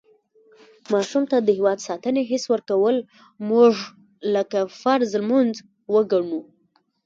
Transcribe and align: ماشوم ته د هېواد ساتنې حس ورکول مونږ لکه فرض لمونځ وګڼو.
ماشوم 0.91 1.23
ته 1.31 1.37
د 1.41 1.49
هېواد 1.57 1.79
ساتنې 1.87 2.21
حس 2.29 2.43
ورکول 2.53 2.95
مونږ 3.49 3.73
لکه 4.35 4.59
فرض 4.81 5.09
لمونځ 5.21 5.53
وګڼو. 5.95 6.41